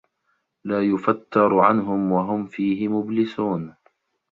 لا 0.63 0.81
يُفَتَّرُ 0.85 1.59
عَنهُم 1.59 2.11
وَهُم 2.11 2.47
فيهِ 2.47 2.87
مُبلِسونَ 2.87 3.75